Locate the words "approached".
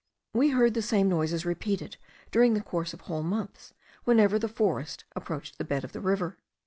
5.15-5.59